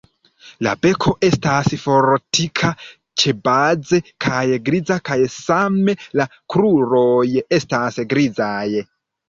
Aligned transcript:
La 0.67 0.71
beko 0.85 1.11
estas 1.27 1.67
fortika 1.81 2.71
ĉebaze 3.25 4.01
kaj 4.27 4.41
griza 4.71 4.99
kaj 5.13 5.21
same 5.37 5.97
la 6.23 6.29
kruroj 6.57 7.25
estas 7.63 8.05
grizaj. 8.17 8.61